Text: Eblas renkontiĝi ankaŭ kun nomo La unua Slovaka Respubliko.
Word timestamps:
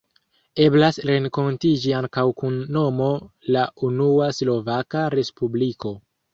Eblas 0.67 0.97
renkontiĝi 1.09 1.93
ankaŭ 1.99 2.25
kun 2.41 2.57
nomo 2.79 3.11
La 3.59 3.69
unua 3.91 4.33
Slovaka 4.41 5.07
Respubliko. 5.19 5.97